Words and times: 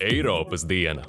Eiropas 0.00 0.64
diena. 0.68 1.04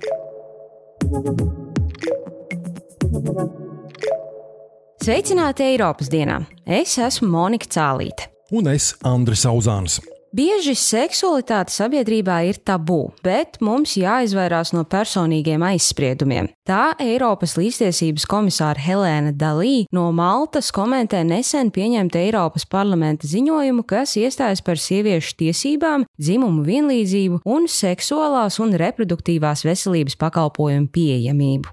Sveicināti 5.03 5.63
Eiropas 5.63 6.09
dienā! 6.11 6.41
Es 6.65 6.97
esmu 6.99 7.29
Monika 7.31 7.69
Cālīte. 7.71 8.27
Un 8.51 8.67
es, 8.73 8.91
Andris 9.07 9.45
Auzāns. 9.48 10.02
Bieži 10.36 10.73
seksualitāte 10.75 11.71
sabiedrībā 11.71 12.41
ir 12.50 12.57
tabū, 12.68 13.14
bet 13.23 13.62
mums 13.64 13.93
jāizvairās 13.96 14.73
no 14.75 14.84
personīgiem 14.84 15.64
aizspriedumiem. 15.64 16.50
Tā 16.68 16.92
Eiropas 17.00 17.54
līdztiesības 17.55 18.25
komisāra 18.28 18.82
Helēna 18.84 19.32
Dalī 19.32 19.86
no 19.96 20.10
Maltas 20.11 20.74
komentē 20.75 21.21
nesen 21.24 21.71
pieņemta 21.71 22.20
Eiropas 22.20 22.68
parlamenta 22.68 23.24
ziņojumu, 23.32 23.86
kas 23.88 24.18
iestājas 24.20 24.60
par 24.68 24.82
sieviešu 24.84 25.37
tiesībām, 25.39 26.04
dzimumu 26.20 26.65
vienlīdzību 26.68 27.39
un 27.48 27.70
seksuālās 27.71 28.59
un 28.59 28.75
reproduktīvās 28.84 29.64
veselības 29.64 30.20
pakalpojumu 30.20 30.92
pieejamību. 30.92 31.71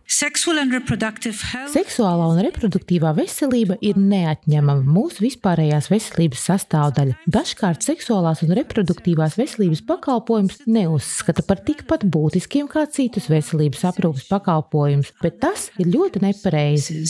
Seksuālā 1.75 2.31
un 2.31 2.41
reproduktīvā 2.47 3.17
veselība 3.19 3.81
ir 3.83 3.99
neatņemama 3.99 4.87
mūsu 4.87 5.27
vispārējās 5.27 5.91
veselības 5.91 6.47
sastāvdaļa. 6.53 7.19
Dažkārt 7.27 7.83
seksuālās 7.83 8.44
un 8.45 8.59
reproduktīvās 8.59 9.39
veselības 9.41 9.83
pakalpojumus 9.89 10.63
neuzskata 10.69 11.45
par 11.49 11.63
tikpat 11.67 12.07
būtiskiem 12.15 12.71
kā 12.71 12.87
citus 12.93 13.31
veselības 13.33 13.85
aprūpas 13.91 14.29
pakalpojumus, 14.31 15.13
bet 15.23 15.41
tas 15.45 15.69
ir 15.79 15.93
ļoti 15.95 16.25
nepareizi. 16.29 17.05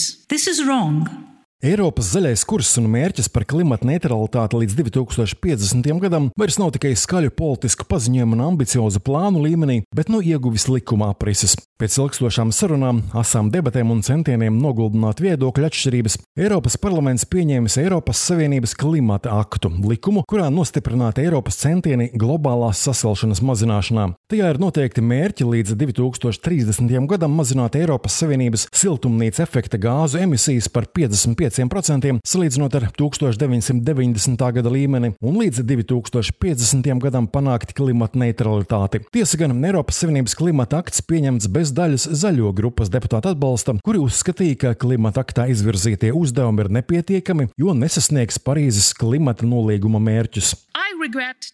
Eiropas 1.63 2.09
zaļais 2.11 2.41
kurs 2.43 2.73
un 2.81 2.89
mērķis 2.91 3.29
par 3.31 3.45
klimata 3.47 3.87
neutralitāti 3.87 4.57
līdz 4.59 4.75
2050. 4.75 5.87
gadam 6.03 6.27
vairs 6.35 6.57
nav 6.59 6.73
tikai 6.75 6.91
skaļu 6.99 7.31
politisku 7.31 7.87
paziņojumu 7.87 8.35
un 8.35 8.41
ambiciozu 8.43 8.99
plānu 8.99 9.39
līmenī, 9.45 9.77
bet 9.95 10.11
no 10.11 10.19
ieguvis 10.19 10.67
likuma 10.67 11.13
aprises. 11.13 11.55
Pēc 11.79 11.95
ilgstošām 11.99 12.51
sarunām, 12.55 13.01
asām 13.15 13.49
debatēm 13.51 13.89
un 13.91 14.03
centieniem 14.03 14.59
noguldināt 14.59 15.19
viedokļu 15.23 15.67
atšķirības, 15.67 16.17
Eiropas 16.39 16.75
parlaments 16.79 17.25
pieņēmis 17.31 17.79
Eiropas 17.81 18.19
Savienības 18.27 18.75
klimata 18.79 19.33
aktu 19.39 19.71
likumu, 19.79 20.25
kurā 20.27 20.49
nostiprināta 20.51 21.23
Eiropas 21.23 21.59
centieni 21.63 22.09
globālās 22.15 22.83
sasilšanas 22.83 23.43
mazināšanā. 23.43 24.09
Tajā 24.31 24.51
ir 24.51 24.59
noteikti 24.59 25.03
mērķi 25.03 25.47
līdz 25.47 25.75
2030. 25.79 26.95
gadam 27.11 27.35
mazināt 27.35 27.79
Eiropas 27.79 28.19
Savienības 28.21 28.69
siltumnīca 28.75 29.43
efekta 29.47 29.79
gāzu 29.79 30.19
emisijas 30.23 30.71
par 30.71 30.87
55 30.95 31.44
5% 31.45 32.19
salīdzinot 32.25 32.75
ar 32.77 32.87
1990. 32.97 34.45
gada 34.57 34.71
līmeni 34.71 35.13
un 35.21 35.39
līdz 35.39 35.63
2050. 35.67 36.89
gadam 37.03 37.29
panākt 37.31 37.75
klimata 37.77 38.19
neutralitāti. 38.21 39.03
Tiesa 39.13 39.39
gan 39.41 39.55
Eiropas 39.65 40.01
Savienības 40.01 40.35
klimata 40.37 40.81
akts 40.83 41.03
pieņemts 41.05 41.49
bez 41.53 41.73
daļas 41.75 42.09
zaļo 42.21 42.53
grupas 42.57 42.91
deputātu 42.93 43.31
atbalsta, 43.33 43.77
kuri 43.85 44.01
uzskatīja, 44.03 44.59
ka 44.61 44.75
klimata 44.79 45.25
aktā 45.25 45.47
izvirzītie 45.51 46.13
uzdevumi 46.15 46.65
ir 46.65 46.71
nepietiekami, 46.79 47.49
jo 47.59 47.75
nesasniegs 47.77 48.41
Parīzes 48.45 48.93
klimata 48.97 49.47
nolīguma 49.47 50.01
mērķus. 50.03 50.55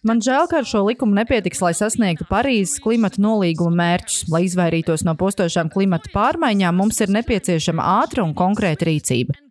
Man 0.06 0.22
žēl, 0.24 0.46
ka 0.48 0.62
ar 0.62 0.68
šo 0.68 0.84
likumu 0.86 1.16
nepietiks, 1.18 1.60
lai 1.60 1.74
sasniegtu 1.76 2.24
Parīzes 2.30 2.80
klimata 2.82 3.20
nolīguma 3.20 3.74
mērķus. 3.82 4.22
Lai 4.32 4.44
izvairītos 4.46 5.04
no 5.04 5.16
postošām 5.18 5.68
klimata 5.72 6.12
pārmaiņām, 6.14 6.78
mums 6.78 7.00
ir 7.04 7.12
nepieciešama 7.12 7.88
ātra 8.00 8.24
un 8.24 8.36
konkrēta 8.38 8.88
rīcība. 8.88 9.41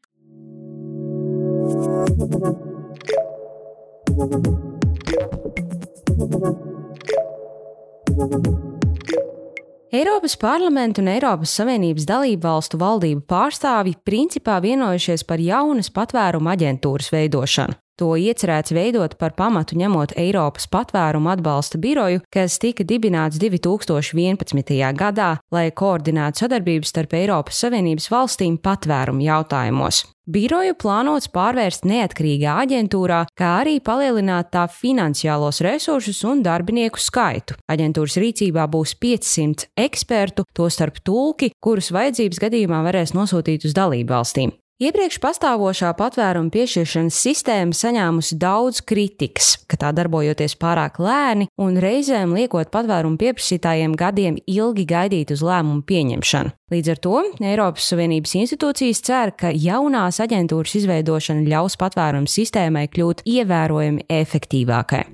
Eiropas 9.92 10.36
parlamenta 10.38 11.02
un 11.02 11.10
Eiropas 11.10 11.56
Savienības 11.58 12.06
dalību 12.06 12.46
valstu 12.46 12.78
valdību 12.82 13.24
pārstāvji 13.26 13.98
principā 14.06 14.60
vienojušies 14.62 15.26
par 15.26 15.42
jaunas 15.42 15.90
patvērumu 15.90 16.54
aģentūras 16.54 17.10
veidošanu. 17.16 17.74
To 18.00 18.14
iecerēts 18.18 18.74
veidot 18.74 19.18
par 19.20 19.36
pamatu 19.38 19.76
ņemot 19.78 20.16
Eiropas 20.20 20.66
patvērumu 20.72 21.34
atbalsta 21.34 21.80
biroju, 21.82 22.24
kas 22.34 22.58
tika 22.62 22.86
dibināts 22.88 23.42
2011. 23.42 24.80
gadā, 24.98 25.36
lai 25.52 25.68
koordinētu 25.72 26.46
sadarbību 26.46 26.88
starp 26.88 27.14
Eiropas 27.20 27.60
Savienības 27.62 28.10
valstīm 28.14 28.58
patvērumu 28.64 29.28
jautājumos. 29.28 30.06
Biroju 30.32 30.76
plānots 30.80 31.28
pārvērst 31.34 31.84
neatkarīgā 31.90 32.54
aģentūrā, 32.64 33.24
kā 33.36 33.50
arī 33.64 33.80
palielināt 33.84 34.52
tā 34.54 34.68
finansiālos 34.72 35.60
resursus 35.66 36.22
un 36.30 36.44
darbinieku 36.46 37.02
skaitu. 37.02 37.58
Aģentūras 37.74 38.16
rīcībā 38.22 38.68
būs 38.72 38.96
500 39.02 39.68
ekspertu, 39.82 40.46
tostarp 40.56 41.02
tulki, 41.04 41.52
kurus 41.60 41.92
vajadzības 41.92 42.46
gadījumā 42.46 42.84
varēs 42.88 43.16
nosūtīt 43.18 43.68
uz 43.68 43.76
dalību 43.76 44.14
valstīm. 44.14 44.56
Iepriekš 44.82 45.20
pastāvošā 45.22 45.92
patvēruma 45.94 46.50
piešķiršanas 46.50 47.18
sistēma 47.22 47.76
saņēmusi 47.78 48.34
daudz 48.42 48.80
kritikas, 48.82 49.52
ka 49.70 49.78
tā 49.78 49.92
darbojoties 49.94 50.56
pārāk 50.58 50.98
lēni 50.98 51.46
un 51.62 51.78
reizēm 51.78 52.34
liekot 52.34 52.72
patvērumu 52.74 53.22
pieprasītājiem 53.22 53.94
gadiem 53.94 54.40
ilgi 54.50 54.88
gaidīt 54.90 55.36
uz 55.38 55.46
lēmumu 55.46 55.86
pieņemšanu. 55.86 56.56
Līdz 56.74 56.94
ar 56.96 57.02
to 57.06 57.22
Eiropas 57.46 57.94
Savienības 57.94 58.34
institūcijas 58.42 59.06
cer, 59.06 59.38
ka 59.38 59.54
jaunās 59.54 60.18
aģentūras 60.26 60.74
izveidošana 60.82 61.46
ļaus 61.54 61.78
patvērumu 61.78 62.26
sistēmai 62.26 62.88
kļūt 62.90 63.22
ievērojami 63.38 64.10
efektīvākai. 64.10 65.06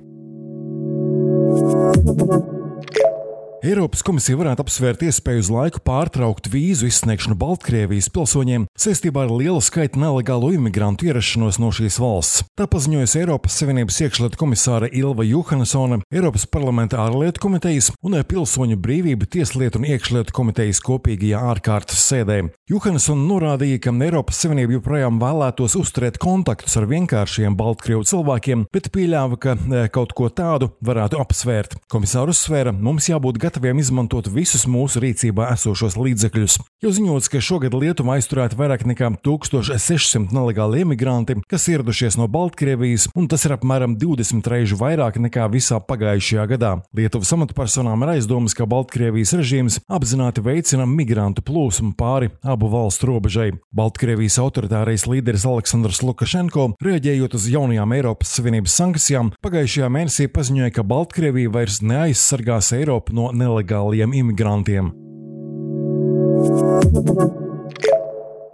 Eiropas 3.58 4.04
komisija 4.06 4.38
varētu 4.38 4.62
apsvērt 4.62 5.00
iespēju 5.02 5.42
uz 5.42 5.48
laiku 5.50 5.80
pārtraukt 5.82 6.46
vīzu 6.52 6.86
izsniegšanu 6.86 7.34
Baltkrievijas 7.40 8.06
pilsoņiem 8.14 8.68
saistībā 8.78 9.24
ar 9.24 9.32
lielu 9.34 9.58
skaitu 9.58 9.98
nelegālo 9.98 10.52
imigrantu 10.54 11.08
ierašanos 11.08 11.58
no 11.58 11.72
šīs 11.74 11.96
valsts. 11.98 12.44
Tā 12.54 12.68
paziņojusi 12.70 13.18
Eiropas 13.18 13.56
Savienības 13.58 13.98
iekšlietu 14.04 14.38
komisāra 14.38 14.86
Ilva 14.94 15.26
Johansone, 15.26 15.98
Eiropas 16.14 16.46
parlamenta 16.46 17.00
ārlietu 17.02 17.42
komitejas 17.42 17.90
un 18.06 18.14
pilsoņu 18.30 18.76
brīvību 18.78 19.26
tieslietu 19.26 19.82
un 19.82 19.88
iekšlietu 19.90 20.36
komitejas 20.38 20.78
kopīgajā 20.86 21.42
ārkārtas 21.50 22.06
sēdē. 22.12 22.38
Johansone 22.70 23.26
norādīja, 23.26 23.82
ka 23.88 23.96
Eiropas 24.06 24.38
Savienība 24.38 24.76
joprojām 24.76 25.18
vēlētos 25.18 25.74
uzturēt 25.82 26.22
kontaktus 26.22 26.78
ar 26.78 26.86
vienkāršiem 26.86 27.58
Baltkrievu 27.58 28.06
cilvēkiem, 28.06 28.68
bet 28.70 28.92
pieļāva, 28.94 29.42
ka 29.42 29.58
eh, 29.58 29.90
kaut 29.90 30.14
ko 30.14 30.30
tādu 30.30 30.70
varētu 30.78 31.18
apsvērt. 31.26 31.78
Komisārs 31.90 32.38
uzsvēra, 32.38 32.70
mums 32.70 33.10
jābūt 33.10 33.34
gataviem 33.34 33.47
izmantot 33.56 34.28
visus 34.28 34.66
mūsu 34.66 35.00
rīcībā 35.00 35.48
esošos 35.54 35.96
līdzekļus. 35.96 36.58
Jau 36.82 36.90
ziņots, 36.94 37.28
ka 37.32 37.40
šogad 37.40 37.74
Lietuvā 37.74 38.18
aizturēti 38.18 38.56
vairāk 38.58 38.84
nekā 38.86 39.10
1600 39.24 40.30
nelegāli 40.34 40.82
imigranti, 40.84 41.38
kas 41.48 41.68
ieradušies 41.68 42.18
no 42.18 42.28
Baltkrievijas, 42.28 43.08
un 43.18 43.28
tas 43.28 43.44
ir 43.46 43.56
apmēram 43.56 43.96
20 43.98 44.46
reižu 44.46 44.78
vairāk 44.78 45.18
nekā 45.18 45.48
visā 45.50 45.80
pagājušajā 45.80 46.44
gadā. 46.52 46.72
Lietuvas 46.94 47.32
amatpersonām 47.34 48.04
ir 48.04 48.12
aizdomas, 48.16 48.54
ka 48.54 48.68
Baltkrievijas 48.68 49.34
režīms 49.38 49.80
apzināti 49.88 50.44
veicina 50.44 50.86
migrantu 50.86 51.42
plūsmu 51.42 51.94
pāri 51.98 52.30
abu 52.42 52.70
valstu 52.70 53.10
robežai. 53.10 53.50
Baltkrievijas 53.74 54.38
autoritārais 54.42 55.06
līderis 55.08 55.46
Aleksandrs 55.48 56.02
Lukašenko, 56.04 56.74
reaģējot 56.84 57.34
uz 57.38 57.48
jaunajām 57.52 57.96
Eiropas 57.96 58.36
Savienības 58.38 58.78
sankcijām, 58.78 59.32
pagājušajā 59.44 59.90
mēnesī 59.94 60.28
paziņoja, 60.32 60.76
ka 60.78 60.86
Baltkrievija 60.86 61.52
vairs 61.54 61.82
neaizsargās 61.82 62.72
Eiropu 62.76 63.16
no 63.16 63.30
nelegāliem 63.38 64.16
imigrantiem. 64.22 64.92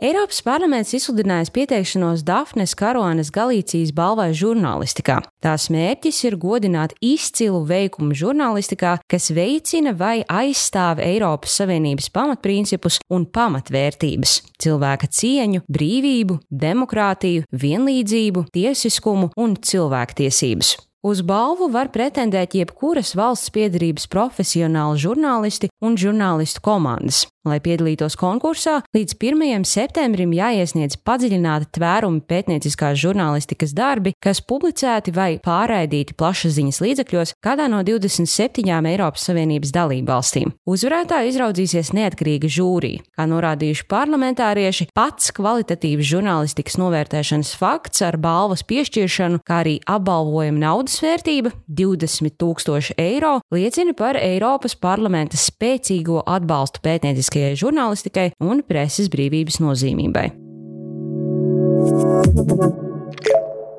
Eiropas 0.04 0.42
parlaments 0.44 0.90
izsludinājis 0.92 1.48
pieteikšanos 1.54 2.26
Dafnes 2.28 2.74
Karonas 2.76 3.30
Galīcijas 3.32 3.94
balvai 3.96 4.34
žurnālistikā. 4.36 5.16
Tās 5.40 5.70
mērķis 5.72 6.18
ir 6.28 6.36
godināt 6.42 6.92
izcilu 7.00 7.62
veikumu 7.64 8.12
žurnālistikā, 8.12 8.98
kas 9.08 9.30
veicina 9.32 9.94
vai 9.96 10.18
aizstāv 10.28 11.00
Eiropas 11.00 11.56
Savienības 11.56 12.10
pamatprincipus 12.12 13.00
un 13.08 13.24
pamatvērtības- 13.24 14.38
cilvēka 14.62 15.08
cieņu, 15.08 15.64
brīvību, 15.72 16.40
demokrātiju, 16.52 17.46
vienlīdzību, 17.48 18.44
tiesiskumu 18.52 19.30
un 19.40 19.56
cilvēktiesības. 19.56 20.76
Uz 21.04 21.20
balvu 21.20 21.66
var 21.68 21.90
pretendēt 21.92 22.54
jebkuras 22.56 23.10
valsts 23.12 23.52
piedarības 23.52 24.06
profesionāli 24.08 25.02
žurnālisti 25.02 25.68
un 25.84 25.98
žurnālistu 26.00 26.64
komandas. 26.64 27.26
Lai 27.44 27.58
piedalītos 27.60 28.14
konkursā, 28.16 28.78
līdz 28.96 29.18
1. 29.20 29.66
septembrim 29.68 30.30
jāiesniedz 30.32 30.96
padziļināta 31.04 31.66
tvēruma 31.76 32.22
pētnieciskās 32.24 32.96
žurnālistikas 33.02 33.74
darbi, 33.76 34.14
kas 34.16 34.40
publicēti 34.40 35.12
vai 35.12 35.34
pārraidīti 35.44 36.16
plašsaziņas 36.16 36.80
līdzekļos 36.80 37.34
kādā 37.44 37.66
no 37.68 37.82
27 37.84 38.88
Eiropas 38.88 39.26
Savienības 39.28 39.74
dalībvalstīm. 39.76 40.54
Uzvarētāju 40.64 41.34
izraudzīsies 41.34 41.92
neatkarīga 41.92 42.48
žūrija. 42.48 43.04
Kā 43.12 43.28
norādījuši 43.28 43.86
parlamentārieši, 43.92 44.88
pats 44.96 45.28
kvalitatīvs 45.36 46.08
žurnālistikas 46.14 46.80
novērtēšanas 46.80 47.52
fakts 47.60 48.06
ar 48.08 48.16
balvas 48.16 48.64
piešķiršanu, 48.64 49.44
kā 49.44 49.60
arī 49.66 49.76
apbalvojuma 49.84 50.64
naudas 50.64 50.93
naudas 50.94 51.02
vērtība- 51.02 51.50
20 51.80 52.36
tūkstoši 52.38 52.94
eiro- 52.98 53.40
liecina 53.54 53.94
par 53.94 54.16
Eiropas 54.16 54.74
parlamenta 54.74 55.36
spēcīgo 55.36 56.22
atbalstu 56.26 56.80
pētnieciskajai 56.82 57.56
žurnālistikai 57.58 58.32
un 58.40 58.62
preses 58.62 59.08
brīvības 59.08 59.60
nozīmībai. 59.60 60.30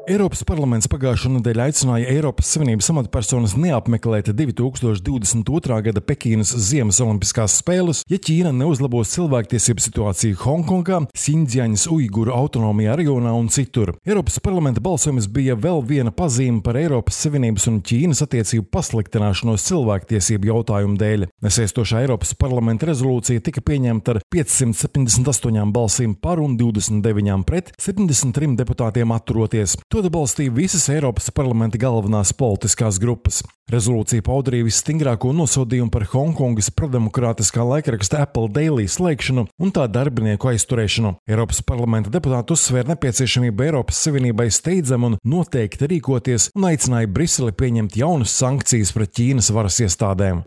Eiropas 0.05 0.43
parlaments 0.45 0.85
pagājušo 0.85 1.31
nedēļu 1.33 1.61
aicināja 1.63 2.09
Eiropas 2.13 2.51
Savienības 2.53 2.91
amatpersonas 2.91 3.55
neapmeklēt 3.57 4.27
2022. 4.37 5.77
gada 5.87 6.01
Pekinas 6.05 6.51
Ziemas 6.61 6.99
Olimpiskās 7.01 7.55
spēles, 7.57 8.03
ja 8.11 8.19
Ķīna 8.21 8.51
neuzlabos 8.53 9.09
cilvēktiesību 9.15 9.81
situāciju 9.81 10.37
Hongkongā, 10.43 10.99
Sindzjaņas 11.17 11.87
Uiguru 11.95 12.35
autonomijā 12.37 12.99
reģionā 12.99 13.31
un 13.33 13.49
citur. 13.49 13.95
Eiropas 14.05 14.37
parlamenta 14.45 14.83
balsojums 14.85 15.25
bija 15.25 15.55
vēl 15.57 15.81
viena 15.89 16.13
pazīme 16.13 16.61
par 16.61 16.77
Eiropas 16.77 17.17
Savienības 17.25 17.65
un 17.73 17.81
Ķīnas 17.81 18.21
attiecību 18.27 18.69
pasliktināšanos 18.77 19.65
cilvēktiesību 19.71 20.51
jautājumu 20.51 21.01
dēļ. 21.01 21.27
Nesaistošā 21.47 22.03
Eiropas 22.05 22.35
parlamenta 22.37 22.91
rezolūcija 22.91 23.41
tika 23.49 23.65
pieņemta 23.65 24.19
ar 24.19 24.21
578 24.37 25.73
balsīm 25.73 26.13
par 26.21 26.45
un 26.45 26.53
29 26.61 27.41
pret, 27.49 27.73
73 27.81 28.53
deputātiem 28.61 29.17
atturoties. 29.17 29.79
To 29.95 30.01
atbalstīja 30.03 30.51
visas 30.51 30.89
Eiropas 30.92 31.30
parlamenta 31.31 31.80
galvenās 31.80 32.33
politiskās 32.36 32.97
grupas. 33.00 33.38
Rezolūcija 33.71 34.25
pauda 34.27 34.51
arī 34.51 34.65
visstingrāko 34.68 35.30
nosodījumu 35.31 35.88
par 35.94 36.03
Hongkongas 36.12 36.68
prodemokrātiskā 36.75 37.63
laikraksta 37.63 38.19
Apple 38.25 38.50
Daily 38.51 38.89
slēgšanu 38.92 39.45
un 39.56 39.71
tā 39.71 39.86
darbinieku 39.88 40.51
aizturēšanu. 40.51 41.13
Eiropas 41.31 41.63
parlamenta 41.63 42.12
deputāti 42.12 42.57
uzsvēra 42.57 42.92
nepieciešamību 42.92 43.68
Eiropas 43.69 44.03
Savienībai 44.03 44.50
steidzam 44.51 45.07
un 45.07 45.15
noteikti 45.24 45.88
rīkoties 45.94 46.50
un 46.59 46.68
aicināja 46.74 47.13
Briseli 47.15 47.56
pieņemt 47.56 47.95
jaunas 48.03 48.36
sankcijas 48.36 48.91
pret 49.00 49.15
Ķīnas 49.15 49.53
varas 49.56 49.80
iestādēm. 49.88 50.44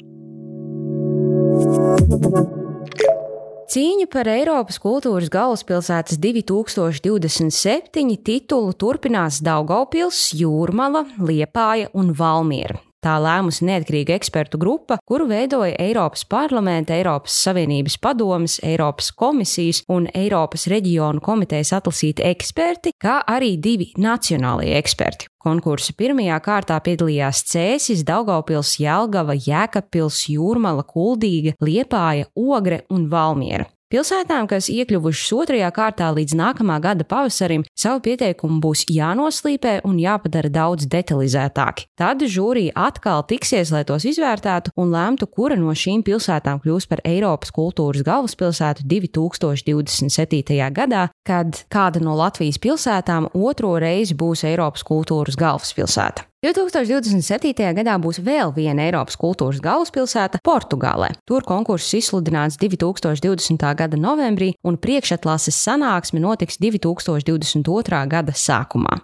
Cīņa 3.69 4.07
par 4.09 4.25
Eiropas 4.33 4.79
kultūras 4.81 5.29
galvaspilsētas 5.29 6.17
2027 6.23 8.17
titulu 8.25 8.73
turpinās 8.73 9.43
Daugaupils, 9.45 10.33
Jūrmala, 10.41 11.05
Liepāja 11.21 11.93
un 11.93 12.15
Valmiera. 12.17 12.88
Tā 13.05 13.13
lēmusi 13.23 13.63
neatkarīga 13.69 14.17
ekspertu 14.19 14.59
grupa, 14.59 14.97
kuru 15.07 15.29
veidoja 15.31 15.77
Eiropas 15.79 16.25
parlamenta, 16.27 16.97
Eiropas 16.97 17.37
Savienības 17.45 17.95
padomes, 18.03 18.57
Eiropas 18.67 19.13
komisijas 19.15 19.85
un 19.95 20.09
Eiropas 20.19 20.67
reģionu 20.73 21.23
komitejas 21.23 21.71
atlasīti 21.79 22.27
eksperti, 22.27 22.97
kā 22.99 23.21
arī 23.23 23.53
divi 23.63 23.93
nacionālie 24.03 24.75
eksperti. 24.81 25.31
Konkursa 25.39 25.95
pirmajā 25.95 26.41
kārtā 26.43 26.81
piedalījās 26.83 27.45
Cēsis, 27.47 28.03
Daugaupils, 28.03 28.75
Jelgava, 28.83 29.39
Jēkabpils, 29.39 30.25
Jūrmala, 30.35 30.83
Kuldīga, 30.83 31.55
Liepāja, 31.63 32.27
Ogre 32.35 32.83
un 32.91 33.07
Valmiera. 33.15 33.71
Pilsētām, 33.89 34.45
kas 34.45 34.67
iekļuvušas 34.69 35.31
otrajā 35.33 35.69
kārtā 35.73 36.11
līdz 36.13 36.35
nākamā 36.37 36.75
gada 36.85 37.07
pavasarim, 37.09 37.63
savu 37.73 38.03
pieteikumu 38.05 38.59
būs 38.61 38.83
jānoslīpē 38.93 39.79
un 39.89 39.97
jāpadara 40.03 40.51
daudz 40.53 40.85
detalizētāki. 40.93 41.87
Tad 41.97 42.21
žūrija 42.21 42.77
atkal 42.77 43.25
tiksies, 43.33 43.73
lai 43.73 43.87
tos 43.89 44.05
izvērtētu 44.13 44.77
un 44.77 44.93
lemtu, 44.93 45.31
kura 45.33 45.57
no 45.57 45.73
šīm 45.73 46.05
pilsētām 46.05 46.61
kļūs 46.61 46.85
par 46.93 47.01
Eiropas 47.09 47.49
kultūras 47.57 48.05
galvaspilsētu 48.05 48.85
2027. 48.93 50.61
gadā, 50.77 51.09
kad 51.25 51.65
kāda 51.73 52.05
no 52.05 52.21
Latvijas 52.21 52.61
pilsētām 52.61 53.33
otro 53.33 53.79
reizi 53.81 54.13
būs 54.13 54.45
Eiropas 54.53 54.85
kultūras 54.85 55.41
galvaspilsēta. 55.41 56.28
2027. 56.39 57.51
gadā 57.75 57.97
būs 57.99 58.21
vēl 58.23 58.53
viena 58.55 58.85
Eiropas 58.87 59.17
kultūras 59.19 59.59
galvaspilsēta- 59.59 60.39
Portugālē. 60.49 61.09
Tur 61.27 61.43
konkurss 61.43 61.91
izsludināts 61.99 62.55
2020. 62.63 63.75
gada 63.75 63.97
novembrī, 63.97 64.53
un 64.63 64.79
priekšatlases 64.79 65.59
sanāksme 65.59 66.21
notiks 66.23 66.59
2022. 66.63 68.07
gada 68.07 68.31
sākumā. 68.31 69.03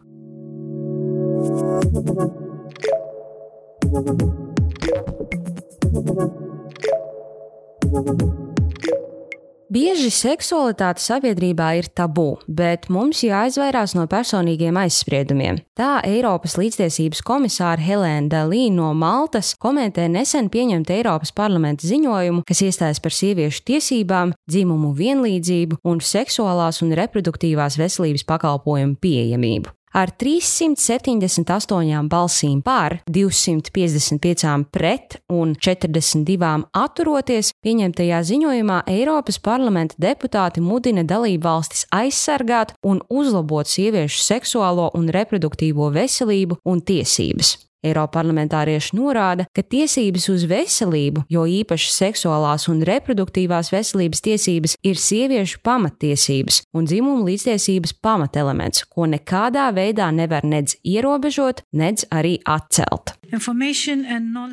Bieži 9.75 10.06
seksualitāte 10.15 11.03
sabiedrībā 11.03 11.73
ir 11.81 11.88
tabū, 11.99 12.37
bet 12.47 12.85
mums 12.94 13.25
jāizvairās 13.26 13.97
no 13.99 14.05
personīgiem 14.06 14.76
aizspriedumiem. 14.79 15.59
Tā 15.75 15.97
Eiropas 16.06 16.55
līdztiesības 16.61 17.25
komisāra 17.26 17.82
Helēna 17.82 18.31
Dalī 18.31 18.69
no 18.71 18.93
Maltas 18.94 19.56
komentē 19.59 20.06
nesen 20.06 20.47
pieņemtu 20.55 20.94
Eiropas 20.94 21.35
parlamenta 21.35 21.91
ziņojumu, 21.91 22.47
kas 22.47 22.62
iestājas 22.69 23.03
par 23.03 23.19
sieviešu 23.19 23.67
tiesībām, 23.73 24.38
dzimumu 24.47 24.94
vienlīdzību 24.94 25.82
un 25.82 25.99
seksuālās 25.99 26.79
un 26.87 26.94
reproduktīvās 26.94 27.81
veselības 27.82 28.31
pakalpojumu 28.31 29.00
pieejamību. 29.03 29.75
Ar 29.94 30.11
378 30.11 32.08
balsīm 32.11 32.62
par, 32.67 32.96
255 33.06 34.64
pret 34.75 35.20
un 35.31 35.52
42 35.55 36.64
atturoties, 36.75 37.52
pieņemtajā 37.62 38.19
ziņojumā 38.31 38.81
Eiropas 38.91 39.38
parlamenta 39.38 39.94
deputāti 40.02 40.64
mudina 40.64 41.05
dalību 41.06 41.46
valstis 41.46 41.87
aizsargāt 41.94 42.75
un 42.82 43.05
uzlabot 43.06 43.70
sieviešu 43.70 44.19
seksuālo 44.25 44.91
un 44.99 45.12
reproduktīvo 45.14 45.93
veselību 45.94 46.58
un 46.67 46.82
tiesības. 46.82 47.55
Eiroparlamentārieši 47.84 48.96
norāda, 48.98 49.46
ka 49.54 49.62
tiesības 49.62 50.28
uz 50.32 50.46
veselību, 50.50 51.26
jo 51.32 51.44
īpaši 51.48 51.92
seksuālās 51.94 52.69
un 52.72 52.82
reproduktīvās 52.86 53.72
veselības 53.75 54.25
tiesības, 54.25 54.76
ir 54.82 55.00
sieviešu 55.00 55.60
pamatiesības 55.64 56.62
un 56.75 56.88
dzimumu 56.88 57.28
līdztiesības 57.28 57.96
pamatelements, 58.04 58.86
ko 58.90 59.08
nekādā 59.10 59.69
veidā 59.76 60.10
nevar 60.14 60.46
nedz 60.46 60.78
ierobežot, 60.84 61.64
nedz 61.72 62.08
arī 62.14 62.38
atcelt. 62.44 63.14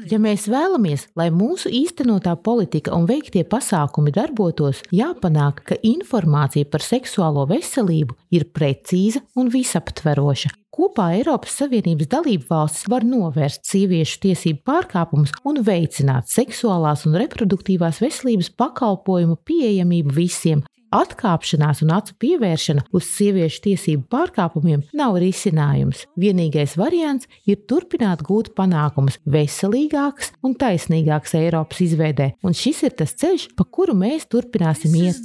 Ja 0.09 0.17
mēs 0.21 0.47
vēlamies, 0.49 1.03
lai 1.19 1.27
mūsu 1.33 1.69
īstenotā 1.69 2.33
politika 2.41 2.95
un 2.95 3.05
veiktie 3.09 3.43
pasākumi 3.47 4.13
darbotos, 4.15 4.81
jāpanāk, 4.95 5.61
ka 5.67 5.77
informācija 5.85 6.69
par 6.71 6.85
seksuālo 6.85 7.45
veselību 7.51 8.17
ir 8.33 8.47
precīza 8.55 9.21
un 9.37 9.51
visaptveroša. 9.53 10.60
Kopā 10.81 11.11
Eiropas 11.13 11.59
Savienības 11.59 12.07
dalību 12.09 12.47
valstis 12.49 12.87
var 12.89 13.03
novērst 13.05 13.67
sieviešu 13.69 14.15
tiesību 14.23 14.63
pārkāpumus 14.65 15.29
un 15.45 15.59
veicināt 15.67 16.31
seksuālās 16.33 17.05
un 17.05 17.19
reproduktīvās 17.21 17.99
veselības 18.01 18.49
pakalpojumu 18.57 19.37
pieejamību 19.45 20.15
visiem, 20.15 20.63
Atkāpšanās 20.91 21.79
un 21.85 21.93
acu 21.95 22.17
pievēršana 22.19 22.81
uz 22.91 23.05
sieviešu 23.13 23.61
tiesību 23.63 24.09
pārkāpumiem 24.11 24.81
nav 24.97 25.15
risinājums. 25.23 26.01
Vienīgais 26.19 26.73
variants 26.79 27.29
ir 27.47 27.61
turpināt 27.63 28.25
gūt 28.27 28.51
panākumus 28.57 29.15
veselīgākas 29.23 30.33
un 30.43 30.57
taisnīgākas 30.59 31.37
Eiropas 31.39 31.79
izveidē, 31.87 32.33
un 32.43 32.57
šis 32.57 32.83
ir 32.89 32.97
tas 32.99 33.15
ceļš, 33.23 33.47
pa 33.55 33.63
kuru 33.63 33.95
mēs 34.03 34.27
turpināsim 34.27 34.97
iet. 34.99 35.23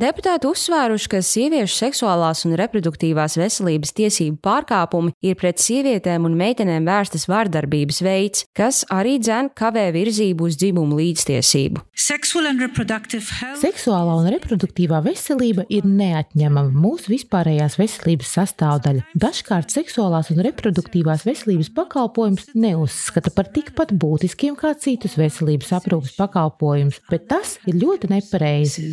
Deputāti 0.00 0.48
uzsvēruši, 0.48 1.08
ka 1.12 1.18
sieviešu 1.20 1.74
seksuālās 1.76 2.46
un 2.48 2.54
reproduktīvās 2.56 3.34
veselības 3.36 3.90
tiesību 3.92 4.38
pārkāpumi 4.40 5.12
ir 5.20 5.34
pret 5.36 5.60
sievietēm 5.60 6.24
un 6.24 6.32
meitenēm 6.38 6.86
vērstas 6.88 7.28
vardarbības 7.28 7.98
veids, 8.00 8.46
kas 8.56 8.86
arī 8.88 9.18
dzēn 9.20 9.50
kavē 9.52 9.90
virzību 9.92 10.48
uz 10.48 10.56
dzimumu 10.56 10.96
līdztiesību. 10.96 11.82
Seksuālā 13.60 14.14
un 14.16 14.30
reproduktīvā 14.32 15.02
veselība 15.04 15.66
ir 15.68 15.84
neatņemama 15.84 16.72
mūsu 16.72 17.12
vispārējās 17.12 17.76
veselības 17.82 18.32
sastāvdaļa. 18.38 19.04
Dažkārt 19.12 19.76
seksuālās 19.76 20.32
un 20.32 20.40
reproduktīvās 20.48 21.26
veselības 21.28 21.68
pakalpojumus 21.76 22.48
neuzskata 22.56 23.34
par 23.36 23.52
tikpat 23.52 23.92
būtiskiem 23.92 24.56
kā 24.56 24.72
citus 24.72 25.20
veselības 25.20 25.76
aprūpas 25.82 26.16
pakalpojumus, 26.16 27.04
bet 27.12 27.28
tas 27.36 27.58
ir 27.68 27.76
ļoti 27.84 28.14
nepareizi. 28.16 28.88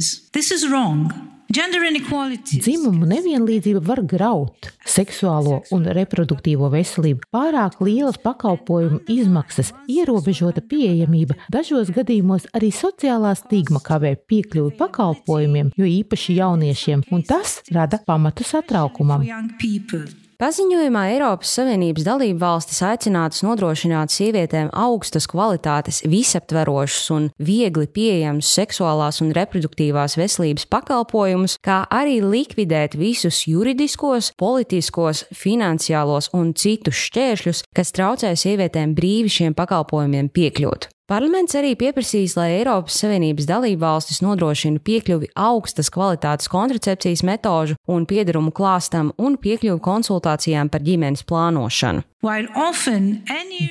Dzimumu 2.61 3.07
nevienlīdzība 3.09 3.79
var 3.81 4.03
graut 4.05 4.67
seksuālo 4.85 5.63
un 5.73 5.87
reproduktīvo 5.97 6.69
veselību. 6.69 7.25
Pārāk 7.33 7.79
lielas 7.81 8.19
pakalpojumu 8.21 9.01
izmaksas, 9.09 9.73
ierobežota 9.89 10.61
pieejamība, 10.61 11.39
dažos 11.49 11.89
gadījumos 11.95 12.45
arī 12.53 12.69
sociālā 12.69 13.33
stigma 13.39 13.81
kavē 13.81 14.13
piekļuvi 14.29 14.77
pakalpojumiem, 14.77 15.73
jo 15.73 15.89
īpaši 15.89 16.37
jauniešiem, 16.37 17.05
un 17.09 17.25
tas 17.25 17.63
rada 17.73 17.97
pamatu 18.05 18.45
satraukumam. 18.45 19.25
Paziņojumā 20.39 21.01
Eiropas 21.17 21.49
Savienības 21.57 22.05
dalību 22.07 22.39
valstis 22.39 22.77
aicinātas 22.87 23.41
nodrošināt 23.43 24.13
sievietēm 24.13 24.69
augstas 24.71 25.25
kvalitātes, 25.27 25.97
visaptverošus 26.07 27.09
un 27.11 27.25
viegli 27.43 27.89
pieejamus 27.91 28.47
seksuālās 28.55 29.19
un 29.19 29.33
reproduktīvās 29.35 30.15
veselības 30.15 30.63
pakalpojumus, 30.71 31.57
kā 31.59 31.81
arī 31.91 32.21
likvidēt 32.23 32.95
visus 32.95 33.41
juridiskos, 33.51 34.29
politiskos, 34.39 35.25
finansiālos 35.35 36.31
un 36.39 36.53
citus 36.55 37.03
šķēršļus, 37.09 37.65
kas 37.75 37.91
traucē 37.99 38.31
sievietēm 38.39 38.95
brīvi 38.95 39.35
šiem 39.41 39.59
pakalpojumiem 39.59 40.31
piekļūt. 40.31 40.87
Parlaments 41.09 41.55
arī 41.57 41.71
pieprasīs, 41.73 42.35
lai 42.37 42.59
Eiropas 42.59 42.99
Savienības 43.01 43.47
dalībvalstis 43.49 44.19
nodrošina 44.21 44.77
piekļuvi 44.85 45.31
augstas 45.41 45.89
kvalitātes 45.89 46.51
kontracepcijas 46.53 47.23
metožu 47.25 47.79
un 47.89 48.05
piedarumu 48.05 48.53
klāstam 48.53 49.09
un 49.17 49.39
piekļuvi 49.41 49.81
konsultācijām 49.81 50.69
par 50.69 50.85
ģimenes 50.85 51.25
plānošanu. 51.25 52.05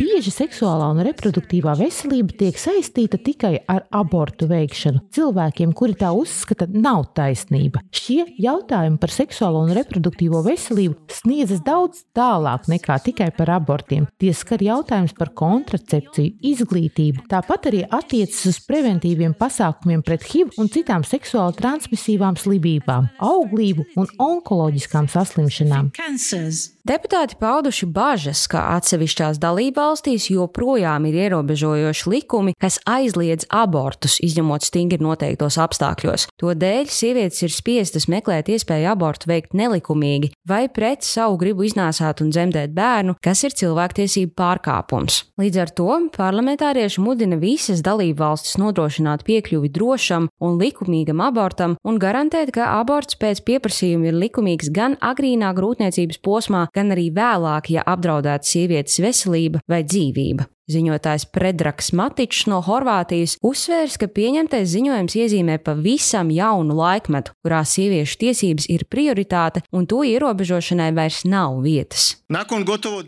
Bieži 0.00 0.31
seksuālā 0.33 0.87
un 0.95 1.02
reproduktīvā 1.05 1.75
veselība 1.76 2.33
tiek 2.40 2.57
saistīta 2.57 3.19
tikai 3.21 3.59
ar 3.69 3.83
abortu 3.93 4.47
veikšanu. 4.49 5.02
Cilvēkiem, 5.12 5.75
kuri 5.76 5.93
tā 6.00 6.14
uzskata, 6.17 6.64
nav 6.73 7.11
taisnība. 7.19 7.83
Šie 7.93 8.25
jautājumi 8.40 8.97
par 9.02 9.12
seksuālo 9.12 9.67
un 9.67 9.75
reproduktīvo 9.76 10.40
veselību 10.47 10.97
sniedzas 11.12 11.61
daudz 11.67 12.07
tālāk 12.17 12.71
nekā 12.73 12.97
tikai 13.11 13.28
par 13.37 13.52
abortiem. 13.59 14.09
Tie 14.17 14.33
skar 14.33 14.64
jautājumus 14.64 15.12
par 15.21 15.35
kontracepciju, 15.37 16.38
izglītību, 16.49 17.26
tāpat 17.28 17.69
arī 17.69 17.85
attiecas 17.85 18.40
uz 18.49 18.62
preventīviem 18.64 19.37
pasākumiem 19.37 20.00
pret 20.09 20.25
HIV 20.25 20.57
un 20.57 20.73
citām 20.73 21.05
seksuāli 21.05 21.61
transmisīvām 21.61 22.40
slimībām, 22.40 23.12
auglību 23.28 23.90
un 24.00 24.09
onkoloģiskām 24.31 25.12
saslimšanām. 25.12 25.93
Cancers. 26.00 26.77
Deputāti 26.88 27.37
pauduši 27.37 27.85
bažas, 27.92 28.47
ka 28.49 28.62
atsevišķās 28.78 29.37
dalībvalstīs 29.42 30.30
joprojām 30.33 31.04
ir 31.11 31.18
ierobežojoši 31.26 32.04
likumi, 32.09 32.54
kas 32.57 32.78
aizliedz 32.88 33.45
abortus, 33.52 34.14
izņemot 34.25 34.64
stingri 34.64 34.97
noteiktos 35.04 35.59
apstākļos. 35.61 36.25
To 36.40 36.54
dēļ 36.57 36.88
sievietes 36.88 37.45
ir 37.45 37.52
spiestas 37.52 38.09
meklēt 38.09 38.49
iespēju 38.49 38.88
abortu 38.88 39.28
veikt 39.28 39.52
nelikumīgi 39.52 40.30
vai 40.49 40.62
pret 40.73 41.04
savu 41.04 41.37
gribu 41.42 41.66
iznāsāt 41.68 42.23
un 42.25 42.30
dzemdēt 42.33 42.73
bērnu, 42.73 43.18
kas 43.21 43.45
ir 43.45 43.52
cilvēktiesību 43.61 44.33
pārkāpums. 44.40 45.21
Līdz 45.37 45.61
ar 45.61 45.75
to 45.76 45.90
parlamentārieši 46.16 47.04
mudina 47.04 47.37
visas 47.37 47.85
dalībvalstis 47.85 48.57
nodrošināt 48.62 49.26
piekļuvi 49.28 49.68
drošam 49.76 50.30
un 50.40 50.57
likumīgam 50.57 51.21
abortam 51.21 51.76
un 51.85 52.00
garantēt, 52.00 52.54
ka 52.57 52.73
aborts 52.78 53.21
pēc 53.21 53.45
pieprasījuma 53.45 54.09
ir 54.09 54.18
likumīgs 54.25 54.73
gan 54.73 54.97
agrīnā 55.04 55.52
grūtniecības 55.52 56.25
posmā, 56.25 56.64
gan 56.78 56.94
arī 56.94 57.11
vēlāk, 57.14 57.73
ja 57.75 57.87
apdraudēta 57.87 58.47
sievietes 58.54 59.02
veselība 59.02 59.64
vai 59.68 59.82
dzīvība. 59.87 60.47
Ziņotājs 60.68 61.25
Predraks 61.32 61.94
Matičs 61.97 62.42
no 62.50 62.58
Horvātijas 62.61 63.38
uzsvērs, 63.44 63.97
ka 64.00 64.08
pieņemtais 64.12 64.68
ziņojums 64.68 65.16
iezīmē 65.16 65.56
pavisam 65.64 66.28
jaunu 66.35 66.76
laikmetu, 66.76 67.32
kurā 67.40 67.62
sieviešu 67.64 68.18
tiesības 68.20 68.68
ir 68.75 68.85
prioritāte 68.92 69.64
un 69.73 69.88
to 69.88 70.02
ierobežošanai 70.04 70.90
vairs 70.99 71.23
nav 71.25 71.62
vietas. 71.64 72.11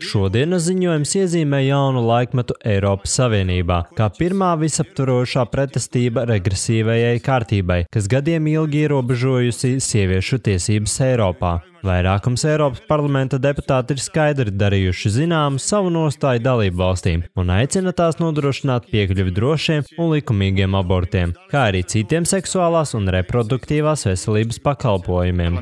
Šodienas 0.09 0.65
ziņojums 0.71 1.13
iezīmē 1.21 1.61
jaunu 1.67 2.01
laikmetu 2.07 2.57
Eiropas 2.65 3.13
Savienībā, 3.19 3.83
kā 3.93 4.09
pirmā 4.17 4.55
visaptvarošā 4.63 5.45
pretestība 5.53 6.25
regresīvajai 6.33 7.19
kārtībai, 7.21 7.83
kas 7.93 8.09
gadiem 8.09 8.49
ilgi 8.49 8.87
ierobežojusi 8.87 9.77
sieviešu 9.77 10.41
tiesības 10.49 11.03
Eiropā. 11.11 11.59
Vairākums 11.81 12.43
Eiropas 12.45 12.81
parlamenta 12.85 13.39
deputāti 13.41 13.95
ir 13.95 14.01
skaidri 14.03 14.53
darījuši 14.53 15.11
zinām 15.15 15.57
savu 15.61 15.89
nostāju 15.93 16.43
dalību 16.45 16.77
valstīm 16.77 17.23
un 17.41 17.49
aicina 17.55 17.93
tās 17.97 18.19
nodrošināt 18.21 18.85
piekļuvi 18.91 19.33
drošiem 19.33 19.87
un 19.97 20.11
likumīgiem 20.13 20.77
abortiem, 20.77 21.33
kā 21.49 21.65
arī 21.71 21.81
citiem 21.81 22.27
seksuālās 22.29 22.93
un 22.97 23.09
reproduktīvās 23.15 24.05
veselības 24.11 24.61
pakalpojumiem. 24.61 25.57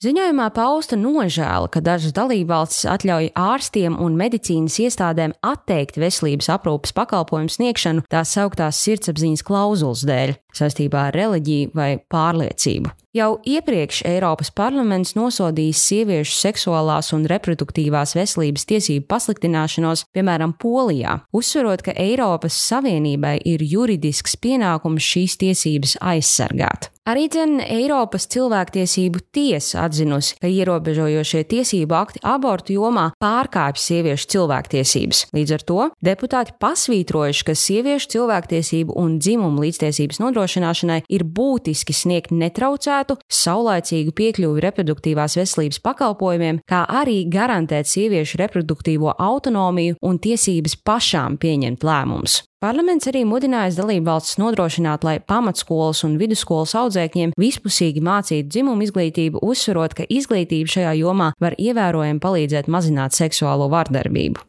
Ziņojumā 0.00 0.48
pausta 0.56 0.96
nožēla, 0.96 1.68
ka 1.68 1.84
dažas 1.84 2.16
dalībvalstis 2.16 2.88
atļauj 2.88 3.32
ārstiem 3.36 4.00
un 4.00 4.16
medicīnas 4.16 4.80
iestādēm 4.86 5.36
atteikt 5.44 6.00
veselības 6.00 6.48
aprūpas 6.56 6.96
pakalpojumu 6.96 7.52
sniegšanu 7.52 8.08
tās 8.08 8.32
sauktās 8.38 8.80
sirdsapziņas 8.86 9.44
klauzulas 9.44 10.06
dēļ 10.08 10.38
saistībā 10.56 11.08
ar 11.08 11.18
reliģiju 11.18 11.74
vai 11.76 11.90
pārliecību. 12.12 12.94
Jau 13.16 13.38
iepriekš 13.48 14.02
Eiropas 14.06 14.50
parlaments 14.54 15.14
nosodījis 15.16 15.80
sieviešu 15.88 16.34
seksuālās 16.38 17.08
un 17.16 17.24
reproduktīvās 17.30 18.12
veselības 18.14 18.68
tiesību 18.68 19.08
pasliktināšanos, 19.10 20.04
piemēram, 20.14 20.52
Polijā, 20.60 21.16
uzsverot, 21.34 21.82
ka 21.86 21.96
Eiropas 21.98 22.58
Savienībai 22.68 23.38
ir 23.48 23.64
juridisks 23.64 24.36
pienākums 24.38 25.08
šīs 25.08 25.38
tiesības 25.40 25.96
aizsargāt. 26.04 26.92
Arī 27.08 27.24
dzen 27.32 27.54
Eiropas 27.64 28.26
cilvēktiesību 28.28 29.22
tiesa 29.32 29.86
atzinusi, 29.86 30.34
ka 30.42 30.48
ierobežojošie 30.52 31.40
tiesību 31.48 31.94
akti 31.96 32.20
abortu 32.20 32.74
jomā 32.74 33.06
pārkāpj 33.22 33.80
sieviešu 33.80 34.26
cilvēktiesības. 34.34 35.22
Līdz 35.32 35.54
ar 35.56 35.64
to 35.70 35.86
deputāti 36.04 36.52
pasvītrojuši, 36.60 37.46
ka 37.48 37.54
sieviešu 37.56 38.10
cilvēktiesību 38.12 38.98
un 39.00 39.14
dzimumu 39.24 39.64
līdztiesības 39.64 40.20
nodrošināšanai 40.20 40.98
ir 41.08 41.24
būtiski 41.24 41.96
sniegt 41.96 42.34
netraucētu, 42.42 43.16
saulaicīgu 43.24 44.12
piekļuvi 44.12 44.66
reproduktīvās 44.66 45.38
veselības 45.40 45.80
pakalpojumiem, 45.88 46.60
kā 46.68 46.82
arī 47.00 47.22
garantēt 47.32 47.88
sieviešu 47.88 48.42
reproduktīvo 48.42 49.16
autonomiju 49.16 49.96
un 50.04 50.20
tiesības 50.20 50.76
pašām 50.84 51.40
pieņemt 51.40 51.88
lēmumus. 51.88 52.42
Parlaments 52.58 53.06
arī 53.06 53.20
mudinājis 53.22 53.76
dalībvalstis 53.78 54.34
nodrošināt, 54.40 55.04
lai 55.06 55.20
pamatskolas 55.22 56.00
un 56.02 56.16
vidusskolas 56.18 56.72
audzēkņiem 56.74 57.36
vispusīgi 57.38 58.00
mācītu 58.02 58.50
dzimumu 58.50 58.82
izglītību, 58.82 59.38
uzsverot, 59.46 59.92
ka 59.94 60.02
izglītība 60.10 60.72
šajā 60.72 60.94
jomā 60.98 61.28
var 61.38 61.54
ievērojami 61.54 62.18
palīdzēt 62.18 62.66
mazināt 62.66 63.14
seksuālo 63.14 63.68
vardarbību. 63.70 64.42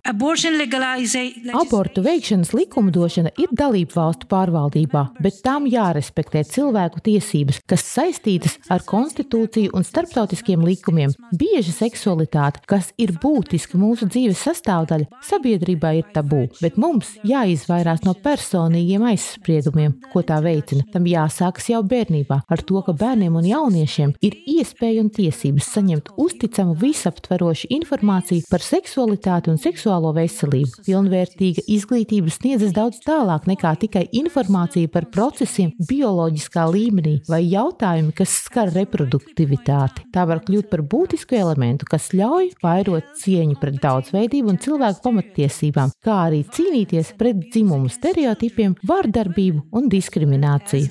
Abortu 1.62 2.02
veikšanas 2.08 2.56
likumdošana 2.58 3.34
ir 3.38 3.54
dalību 3.62 3.94
valstu 4.00 4.26
pārvaldībā, 4.34 5.06
bet 5.22 5.38
tām 5.46 5.70
jārespektē 5.70 6.42
cilvēku 6.50 7.06
tiesības, 7.06 7.62
kas 7.70 7.86
saistītas 7.92 8.58
ar 8.74 8.82
konstitūciju 8.90 9.76
un 9.78 9.86
starptautiskiem 9.86 10.66
likumiem. 10.66 11.14
Bieži 11.38 11.78
seksualitāte, 11.78 12.66
kas 12.66 12.90
ir 12.98 13.14
būtiska 13.22 13.78
mūsu 13.78 14.10
dzīves 14.10 14.42
sastāvdaļa, 14.50 15.22
sabiedrībā 15.30 15.94
ir 16.02 16.10
tabū, 16.18 16.48
bet 16.58 16.82
mums 16.82 17.14
jāizvairās 17.22 17.99
izvairās 18.00 18.06
no 18.06 18.14
personīgiem 18.24 19.04
aizspriedumiem, 19.10 19.94
ko 20.12 20.22
tā 20.24 20.40
veicina. 20.42 20.84
Tam 20.92 21.06
jāsākas 21.06 21.70
jau 21.70 21.82
bērnībā 21.84 22.44
ar 22.48 22.62
to, 22.62 22.82
ka 22.82 22.94
bērniem 22.94 23.36
un 23.36 23.46
jauniešiem 23.46 24.16
ir 24.22 24.36
iespēja 24.48 25.02
un 25.04 25.10
tiesības 25.10 25.70
saņemt 25.74 26.10
uzticamu, 26.18 26.76
visaptverošu 26.80 27.68
informāciju 27.70 28.48
par 28.50 28.62
seksualitāti 28.62 29.50
un 29.52 29.58
seksuālo 29.58 30.14
veselību. 30.16 30.84
Pilnvērtīga 30.86 31.64
izglītība 31.68 32.30
sniedzas 32.30 32.74
daudz 32.74 33.00
tālāk 33.06 33.48
nekā 33.48 33.76
tikai 33.80 34.08
informācija 34.12 34.90
par 34.90 35.10
procesiem 35.12 35.74
bioloģiskā 35.90 36.66
līmenī 36.70 37.20
vai 37.30 37.44
jautājumi, 37.46 38.14
kas 38.16 38.38
skar 38.46 38.72
reproduktivitāti. 38.74 40.08
Tā 40.14 40.26
var 40.30 40.44
kļūt 40.46 40.70
par 40.72 40.84
būtisku 40.84 41.38
elementu, 41.38 41.88
kas 41.90 42.12
ļauj 42.14 42.54
vairot 42.64 43.16
cieņu 43.20 43.60
pret 43.60 43.80
daudzveidību 43.84 44.54
un 44.54 44.62
cilvēku 44.62 45.04
pamatiesībām, 45.06 45.94
kā 46.06 46.24
arī 46.28 46.44
cīnīties 46.48 47.14
pret 47.20 47.40
dzimumu 47.50 47.89
dzimumu 47.90 47.98
stereotipiem, 48.00 48.76
vardarbību 48.84 49.70
un 49.74 49.90
diskrimināciju. 49.90 50.88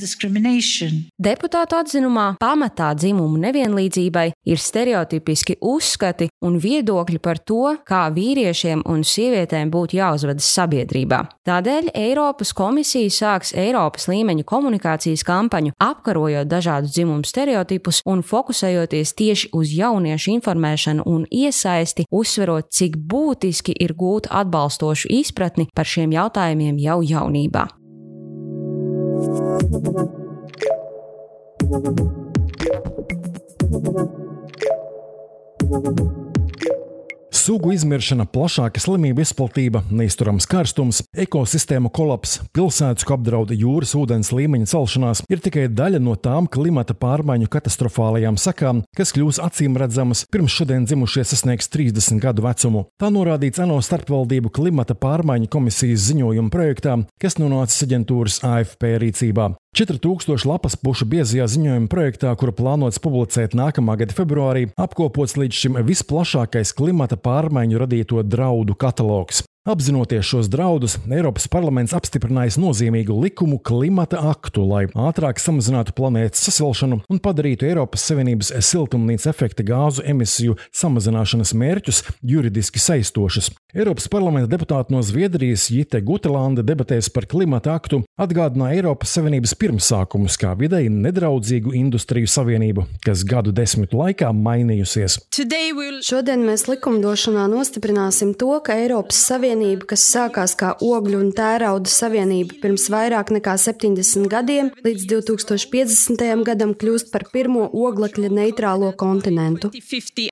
Deputātu 1.18 1.76
atzinumā 1.78 2.36
pamatā 2.40 2.94
dzimumu 2.94 3.38
nevienlīdzībai 3.38 4.32
ir 4.46 4.58
stereotipiski 4.58 5.58
uzskati 5.60 6.28
un 6.42 6.58
viedokļi 6.58 7.18
par 7.18 7.38
to, 7.38 7.76
kā 7.86 8.08
vīriešiem 8.12 8.82
un 8.86 9.02
sievietēm 9.04 9.70
būtu 9.70 9.98
jāuzvedas 9.98 10.48
sabiedrībā. 10.54 11.22
Tādēļ 11.46 11.90
Eiropas 11.94 12.52
komisija 12.52 13.10
sāks 13.10 13.54
Eiropas 13.54 14.08
līmeņa 14.08 14.44
komunikācijas 14.44 15.24
kampaņu, 15.24 15.74
apkarojot 15.78 16.48
dažādus 16.48 16.94
dzimumu 16.94 17.24
stereotipus 17.24 18.02
un 18.06 18.22
fokusējoties 18.22 19.14
tieši 19.18 19.52
uz 19.52 19.72
jauniešu 19.74 20.32
informēšanu 20.36 21.06
un 21.06 21.26
iesaisti, 21.30 22.06
uzsverot, 22.10 22.70
cik 22.70 22.98
būtiski 22.98 23.74
ir 23.78 23.94
gūt 23.98 24.30
atbalstošu 24.30 25.10
izpratni 25.18 25.68
par 25.74 25.88
šiem 25.88 26.12
jautājumiem 26.14 26.78
jau 26.88 27.00
jaunībā. 27.12 27.68
Sugu 37.48 37.70
izmiršana, 37.72 38.26
plašāka 38.28 38.80
slimību 38.82 39.22
izplatība, 39.24 39.80
neizturams 39.88 40.44
karstums, 40.50 40.98
ekosistēmu 41.16 41.88
kolaps, 41.96 42.34
pilsētas, 42.52 43.06
ko 43.08 43.16
apdraud 43.16 43.54
jūras 43.56 43.94
ūdens 43.96 44.28
līmeņa 44.36 44.68
celšanās, 44.68 45.22
ir 45.32 45.40
tikai 45.40 45.64
daļa 45.72 46.02
no 46.04 46.12
tām 46.20 46.44
klimata 46.52 46.92
pārmaiņu 46.98 47.48
katastrofālajām 47.54 48.36
sakām, 48.36 48.82
kas 48.98 49.14
kļūs 49.16 49.40
acīm 49.46 49.78
redzamas 49.80 50.26
pirms 50.28 50.58
šodien 50.58 50.84
dzimušie 50.84 51.24
sasniegs 51.30 51.72
30 51.72 52.20
gadu 52.20 52.44
vecumu. 52.44 52.84
Tā 53.00 53.08
norādīts 53.14 53.64
ANO 53.64 53.80
starpvaldību 53.86 54.52
klimata 54.52 54.98
pārmaiņu 54.98 55.48
komisijas 55.48 56.04
ziņojuma 56.10 56.52
projektā, 56.52 56.98
kas 57.22 57.40
nonācis 57.40 57.88
aģentūras 57.88 58.42
AFP 58.44 58.92
rīcībā. 59.06 59.54
4000 59.78 60.42
lapas 60.48 60.74
pušu 60.74 61.06
biezajā 61.06 61.44
ziņojuma 61.46 61.86
projektā, 61.92 62.32
kuru 62.34 62.50
plānots 62.58 62.98
publicēt 63.02 63.54
nākamā 63.54 63.94
gada 64.00 64.16
februārī, 64.16 64.64
apkopots 64.74 65.36
līdz 65.38 65.60
šim 65.62 65.78
visplašākais 65.86 66.74
klimata 66.74 67.20
pārmaiņu 67.22 67.84
radīto 67.84 68.24
draudu 68.26 68.74
katalogs. 68.74 69.47
Apzinoties 69.64 70.24
šos 70.24 70.46
draudus, 70.48 70.94
Eiropas 71.10 71.48
parlaments 71.50 71.92
apstiprinājis 71.92 72.56
nozīmīgu 72.62 73.12
likumu 73.24 73.58
klimata 73.58 74.20
aktu, 74.30 74.62
lai 74.64 74.84
ātrāk 74.94 75.42
samazinātu 75.42 75.92
planētas 75.98 76.46
sasilšanu 76.46 77.00
un 77.02 77.20
padarītu 77.20 77.66
Eiropas 77.66 78.06
Savienības 78.08 78.52
siltumnīca 78.64 79.28
efekta 79.32 79.66
gāzu 79.66 80.04
emisiju 80.08 80.54
samazināšanas 80.70 81.52
mērķus 81.58 82.04
juridiski 82.22 82.80
saistošus. 82.80 83.50
Eiropas 83.74 84.06
parlamenta 84.08 84.48
deputāti 84.54 84.94
no 84.94 85.02
Zviedrijas 85.04 85.66
Jite 85.74 86.00
Gutelanda 86.06 86.62
debatēs 86.64 87.10
par 87.12 87.26
klimata 87.28 87.74
aktu 87.76 88.00
atgādināja 88.16 88.78
Eiropas 88.78 89.12
Savienības 89.18 89.52
pirmsākumus 89.58 90.38
kā 90.40 90.54
vidēji 90.56 90.94
nedraudzīgu 90.94 91.74
industriju 91.76 92.30
savienību, 92.30 92.86
kas 93.04 93.26
gadu 93.28 93.52
desmitu 93.52 94.00
laikā 94.00 94.30
mainījusies. 94.32 95.18
Šodien 96.08 96.46
mēs 96.46 96.68
likumdošanā 96.70 97.44
nostiprināsim 97.52 98.32
to, 98.38 98.54
ka 98.64 98.78
Eiropas 98.78 99.20
Savienība 99.28 99.47
savienība, 99.48 99.86
kas 99.88 100.04
sākās 100.12 100.54
kā 100.58 100.74
ogļu 100.84 101.18
un 101.22 101.30
tērauda 101.32 101.88
savienība 101.88 102.58
pirms 102.60 102.88
vairāk 102.92 103.30
nekā 103.32 103.56
70 103.56 104.28
gadiem, 104.28 104.70
līdz 104.84 105.06
2050. 105.08 106.44
gadam 106.44 106.74
kļūst 106.76 107.10
par 107.12 107.24
pirmo 107.32 107.68
oglekļa 107.72 108.28
neitrālo 108.28 108.92
kontinentu. 108.92 109.70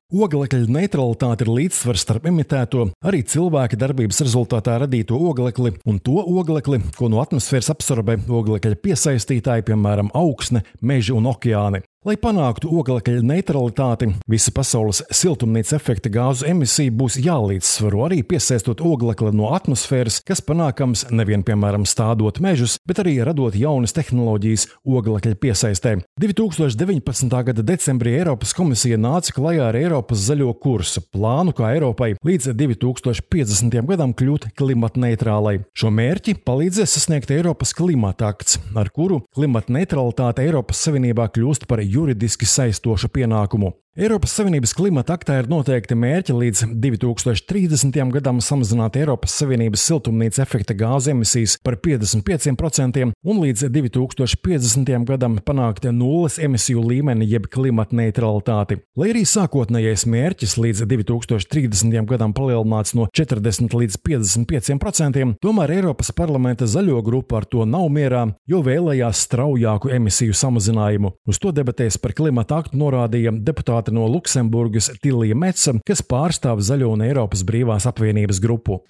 Oglekļa 0.06 0.68
neutralitāte 0.68 1.46
ir 1.46 1.50
līdzsvars 1.50 2.04
starp 2.04 2.28
emitēto, 2.28 2.90
arī 3.02 3.22
cilvēka 3.24 3.78
darbības 3.80 4.20
rezultātā 4.26 4.76
radīto 4.84 5.16
oglekli 5.16 5.72
un 5.88 5.98
to 5.98 6.20
oglekli, 6.20 6.82
ko 6.98 7.08
no 7.08 7.22
atmosfēras 7.24 7.72
absorbē 7.72 8.20
oglekļa 8.28 8.80
piesaistītāji, 8.84 9.66
piemēram, 9.70 10.12
augsne, 10.14 10.66
meži 10.80 11.16
un 11.16 11.32
okeāni. 11.32 11.82
Lai 12.06 12.14
panāktu 12.22 12.68
oglekļa 12.70 13.18
neutralitāti, 13.26 14.06
visa 14.30 14.52
pasaules 14.54 15.00
siltumnīca 15.10 15.74
efekta 15.74 16.06
gāzu 16.14 16.44
emisija 16.46 16.92
būs 16.94 17.16
jālīdzsvaro 17.18 18.04
arī 18.06 18.20
piesaistot 18.22 18.78
oglekli 18.78 19.32
no 19.34 19.48
atmosfēras, 19.56 20.20
kas 20.22 20.38
panākams 20.46 21.08
nevien 21.10 21.42
piemēram 21.42 21.82
stādot 21.82 22.38
mežus, 22.38 22.76
bet 22.86 23.00
arī 23.02 23.16
radot 23.26 23.56
jaunas 23.58 23.96
tehnoloģijas 23.96 24.68
oglekļa 24.86 25.38
piesaistē. 25.42 25.96
2019. 26.22 27.34
gada 27.48 27.64
decembrī 27.72 28.14
Eiropas 28.20 28.54
komisija 28.54 29.00
nāca 29.02 29.34
klajā 29.34 29.66
ar 29.72 29.80
Eiropas 29.80 30.22
zaļo 30.28 30.54
kursu 30.62 31.02
plānu, 31.10 31.56
kā 31.58 31.72
Eiropai 31.74 32.12
līdz 32.22 32.52
2050. 32.54 33.80
gadam 33.90 34.14
kļūt 34.14 34.52
klimata 34.54 35.02
neitrālai. 35.08 35.56
Šo 35.74 35.90
mērķi 35.90 36.36
palīdzēs 36.46 37.00
sasniegt 37.00 37.34
Eiropas 37.34 37.74
klimata 37.74 38.30
akts, 38.30 38.60
ar 38.78 38.94
kuru 38.94 39.24
klimata 39.34 39.74
neutralitāte 39.74 40.46
Eiropas 40.46 40.86
Savienībā 40.86 41.26
kļūst 41.34 41.66
par 41.66 41.82
juridiski 41.96 42.48
saistošu 42.48 43.08
pienākumu. 43.08 43.72
Eiropas 43.96 44.34
Savienības 44.36 44.74
klimata 44.76 45.14
aktā 45.16 45.38
ir 45.40 45.46
noteikti 45.48 45.96
mērķi 45.96 46.34
līdz 46.36 46.62
2030. 46.84 47.94
gadam 48.12 48.42
samazināt 48.44 48.98
Eiropas 49.00 49.32
Savienības 49.40 49.86
siltumnīca 49.88 50.42
efekta 50.44 50.74
gāzu 50.76 51.14
emisijas 51.14 51.54
par 51.64 51.78
55% 51.80 53.06
un 53.08 53.40
līdz 53.40 53.70
2050. 53.72 54.92
gadam 55.08 55.38
panākt 55.40 55.88
nulles 55.96 56.36
emisiju 56.36 56.82
līmeni 56.84 57.24
jeb 57.30 57.46
klimata 57.48 57.96
neutralitāti. 57.96 58.82
Lai 59.00 59.14
arī 59.14 59.22
sākotnējais 59.24 60.04
mērķis 60.12 60.58
līdz 60.60 60.84
2030. 60.92 61.96
gadam 62.12 62.36
palielināts 62.36 62.92
no 62.92 63.08
40 63.08 63.78
līdz 63.80 63.96
55%, 64.04 65.24
tomēr 65.40 65.74
Eiropas 65.78 66.12
parlamenta 66.12 66.68
zaļo 66.68 67.00
grupa 67.00 67.40
ar 67.40 67.48
to 67.48 67.64
nav 67.64 67.88
mierā, 67.96 68.26
jo 68.44 68.60
vēlējās 68.60 69.24
straujāku 69.30 69.96
emisiju 69.96 70.36
samazinājumu. 70.36 71.16
Uz 71.24 71.40
to 71.40 71.56
debatēs 71.56 71.96
par 71.96 72.12
klimata 72.12 72.60
aktu 72.60 72.84
norādīja 72.84 73.32
deputāti 73.40 73.85
deputāte 73.86 73.94
no 73.94 74.06
Luksemburgas 74.06 74.90
Tilija 75.02 75.34
Metsa, 75.36 75.74
kas 75.86 76.02
pārstāv 76.02 76.60
Zaļo 76.60 76.92
un 76.94 77.02
Eiropas 77.02 77.44
brīvās 77.44 77.86
apvienības 77.86 78.40
grupu. 78.40 78.82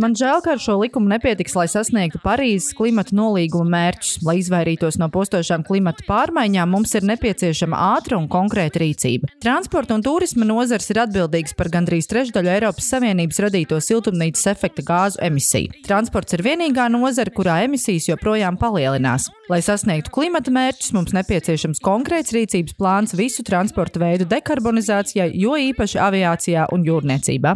Man 0.00 0.14
žēl, 0.14 0.42
ka 0.44 0.54
ar 0.54 0.60
šo 0.60 0.76
likumu 0.80 1.08
nepietiks, 1.08 1.54
lai 1.56 1.66
sasniegtu 1.68 2.20
Parīzes 2.22 2.74
klimata 2.76 3.14
nolīguma 3.16 3.70
mērķus. 3.70 4.20
Lai 4.26 4.36
izvairītos 4.40 4.98
no 5.00 5.08
postošām 5.08 5.64
klimata 5.64 6.04
pārmaiņām, 6.06 6.70
mums 6.70 6.92
ir 6.94 7.06
nepieciešama 7.08 7.78
ātra 7.96 8.18
un 8.18 8.28
konkrēta 8.28 8.82
rīcība. 8.82 9.30
Transporta 9.40 9.96
un 9.96 10.04
turisma 10.04 10.44
nozars 10.44 10.90
ir 10.92 11.00
atbildīgs 11.06 11.56
par 11.56 11.70
gandrīz 11.72 12.08
trešdaļu 12.10 12.52
Eiropas 12.52 12.90
Savienības 12.92 13.40
radīto 13.46 13.80
siltumnīcas 13.80 14.46
efekta 14.52 14.84
gāzu 14.86 15.20
emisiju. 15.24 15.72
Transports 15.88 16.36
ir 16.36 16.44
vienīgā 16.44 16.90
nozara, 16.92 17.32
kurā 17.32 17.60
emisijas 17.64 18.10
joprojām 18.10 18.60
palielinās. 18.60 19.30
Lai 19.50 19.62
sasniegtu 19.64 20.12
klimata 20.14 20.52
mērķus, 20.54 20.92
mums 20.94 21.16
nepieciešams 21.16 21.80
konkrēts 21.82 22.36
rīcības 22.36 22.76
plāns 22.78 23.16
visu 23.18 23.42
transporta 23.46 23.99
veidu 24.00 24.26
dekarbonizācijai, 24.30 25.30
jo 25.38 25.56
īpaši 25.60 26.00
aviācijā 26.00 26.66
un 26.74 26.84
jūrniecībā. 26.88 27.54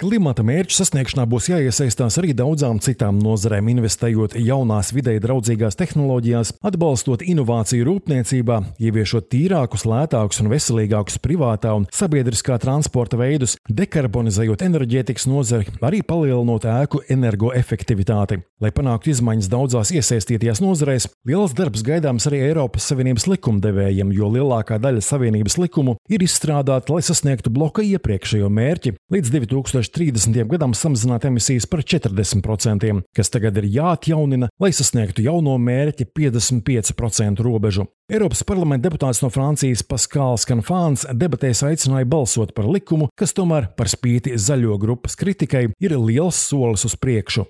Klimata 0.00 0.44
mērķu 0.46 0.78
sasniegšanā 0.78 1.26
būs 1.30 1.50
jāiesaistās 1.52 2.18
arī 2.20 2.34
daudzām 2.36 2.80
citām 2.84 3.20
nozarēm, 3.22 3.70
investējot 3.74 4.36
jaunās 4.40 4.92
videi 4.96 5.18
draudzīgās 5.22 5.78
tehnoloģijās, 5.78 6.54
atbalstot 6.64 7.24
inovāciju 7.26 7.86
rūpniecībā, 7.88 8.58
ieviešot 8.82 9.28
tīrākus, 9.32 9.86
lētākus 9.88 10.42
un 10.42 10.50
veselīgākus 10.52 11.20
privātā 11.22 11.74
un 11.76 11.88
sabiedriskā 11.94 12.58
transporta 12.62 13.18
veidus, 13.20 13.56
dekarbonizējot 13.68 14.64
enerģētikas 14.66 15.28
nozari, 15.30 15.68
arī 15.84 16.02
palielinot 16.06 16.66
ēku 16.68 17.02
energoefektivitāti. 17.12 18.40
Lai 18.62 18.72
panāktu 18.74 19.12
izmaiņas 19.12 19.50
daudzās 19.52 19.92
iesaistītajās 19.94 20.62
nozarēs, 20.64 21.08
liels 21.28 21.54
darbs 21.58 21.84
gaidāms 21.86 22.26
arī 22.30 22.40
Eiropas 22.48 22.88
Savienības 22.90 23.28
likumdevējiem, 23.30 24.10
jo 24.16 24.30
lielākā 24.34 24.80
daļa 24.82 25.04
Savienības 25.04 25.57
likumu 25.60 25.96
ir 26.08 26.24
izstrādāta, 26.24 26.94
lai 26.94 27.04
sasniegtu 27.04 27.52
bloka 27.54 27.84
iepriekšējo 27.84 28.48
mērķi 28.52 28.94
līdz 29.14 29.34
2030. 29.34 30.40
gadam 30.50 30.74
samazināt 30.76 31.28
emisijas 31.28 31.68
par 31.70 31.84
40%, 31.84 33.02
kas 33.16 33.32
tagad 33.34 33.60
ir 33.60 33.68
jāatjaunina, 33.78 34.50
lai 34.60 34.72
sasniegtu 34.74 35.26
jauno 35.26 35.58
mērķi 35.62 36.08
55% 36.16 37.44
robežu. 37.44 37.88
Eiropas 38.08 38.40
parlamenta 38.40 38.86
deputāts 38.88 39.18
no 39.20 39.28
Francijas 39.28 39.82
Paskāls 39.84 40.46
Kanfāns 40.48 41.02
debatēs 41.12 41.60
aicināja 41.66 42.06
balsot 42.08 42.54
par 42.56 42.64
likumu, 42.64 43.10
kas 43.12 43.34
tomēr 43.36 43.66
par 43.76 43.90
spīti 43.92 44.32
zaļo 44.40 44.78
grupas 44.80 45.12
kritikai 45.20 45.66
ir 45.76 45.94
liels 46.00 46.38
solis 46.40 46.86
uz 46.88 46.94
priekšu. 46.96 47.44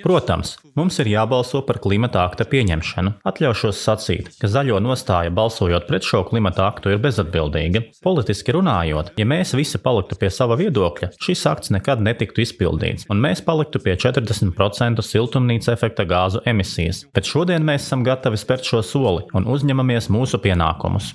Protams, 0.00 0.54
mums 0.80 0.96
ir 1.04 1.10
jābalso 1.12 1.60
par 1.68 1.82
klimata 1.84 2.22
akta 2.24 2.46
pieņemšanu. 2.48 3.18
Atļaušos 3.28 3.82
sacīt, 3.84 4.30
ka 4.40 4.48
zaļo 4.48 4.80
nostāja 4.80 5.34
balsojot 5.36 5.84
pret 5.90 6.08
šo 6.08 6.22
klimata 6.24 6.64
aktu 6.70 6.94
ir 6.94 7.02
bezatbildīga. 7.16 7.82
Politiski 8.04 8.54
runājot, 8.56 9.14
ja 9.18 9.26
mēs 9.28 9.54
visi 9.56 9.78
paliktu 9.82 10.18
pie 10.20 10.30
sava 10.32 10.56
viedokļa, 10.60 11.12
šis 11.22 11.44
akts 11.48 11.72
nekad 11.74 12.02
netiktu 12.04 12.42
izpildīts, 12.44 13.06
un 13.12 13.20
mēs 13.22 13.42
paliktu 13.44 13.80
pie 13.82 13.96
40% 13.96 15.04
siltumnīca 15.04 15.72
efekta 15.72 16.06
gāzu 16.08 16.42
emisijas. 16.46 17.04
Bet 17.16 17.28
šodien 17.28 17.64
mēs 17.66 17.86
esam 17.86 18.04
gatavi 18.06 18.38
spērt 18.40 18.66
šo 18.68 18.82
soli 18.84 19.24
un 19.36 19.48
uzņemamies 19.48 20.10
mūsu 20.12 20.40
pienākumus. 20.42 21.14